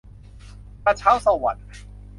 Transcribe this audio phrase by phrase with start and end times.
[0.83, 1.69] กระเช้าสวรรค์